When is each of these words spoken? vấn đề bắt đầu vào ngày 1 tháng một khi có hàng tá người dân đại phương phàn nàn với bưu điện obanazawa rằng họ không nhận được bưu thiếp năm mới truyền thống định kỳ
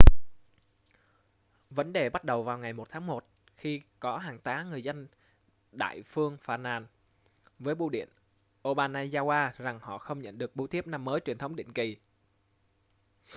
vấn 1.69 1.93
đề 1.93 2.09
bắt 2.09 2.23
đầu 2.23 2.43
vào 2.43 2.57
ngày 2.57 2.73
1 2.73 2.89
tháng 2.89 3.05
một 3.07 3.25
khi 3.57 3.81
có 3.99 4.17
hàng 4.17 4.39
tá 4.39 4.63
người 4.63 4.81
dân 4.83 5.07
đại 5.71 6.01
phương 6.05 6.37
phàn 6.41 6.63
nàn 6.63 6.87
với 7.59 7.75
bưu 7.75 7.89
điện 7.89 8.09
obanazawa 8.63 9.51
rằng 9.57 9.79
họ 9.81 9.97
không 9.97 10.21
nhận 10.21 10.37
được 10.37 10.55
bưu 10.55 10.67
thiếp 10.67 10.87
năm 10.87 11.05
mới 11.05 11.19
truyền 11.19 11.37
thống 11.37 11.55
định 11.55 11.73
kỳ 11.73 11.97